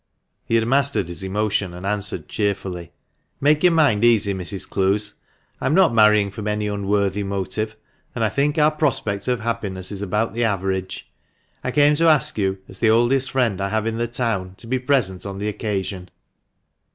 He 0.45 0.55
had 0.55 0.67
mastered 0.67 1.07
his 1.09 1.21
emotion, 1.21 1.75
and 1.75 1.85
answered 1.85 2.27
cheerfully— 2.27 2.85
THE 3.39 3.43
MANCHESTER 3.43 3.69
MAN. 3.69 3.75
399" 4.01 4.35
Make 4.41 4.41
your 4.41 4.41
mind 4.41 4.41
easy, 4.43 4.57
Mrs. 4.57 4.67
Clowes. 4.67 5.13
I 5.61 5.67
am 5.67 5.75
not 5.75 5.93
marrying 5.93 6.31
from 6.31 6.47
any 6.47 6.65
unworthy 6.65 7.21
motive, 7.21 7.75
and 8.15 8.23
I 8.23 8.29
think 8.29 8.57
our 8.57 8.71
prospect 8.71 9.27
of 9.27 9.41
happiness 9.41 9.91
is 9.91 10.01
about 10.01 10.33
the 10.33 10.43
average. 10.43 11.07
I 11.63 11.69
came 11.69 11.95
to 11.97 12.07
ask 12.09 12.35
you, 12.39 12.57
as 12.67 12.79
the 12.79 12.89
oldest 12.89 13.29
friend 13.29 13.61
I 13.61 13.69
have 13.69 13.85
in 13.85 13.99
the 13.99 14.07
town, 14.07 14.55
to 14.55 14.65
be 14.65 14.79
present 14.79 15.23
on 15.23 15.37
the 15.37 15.49
occasion." 15.49 16.09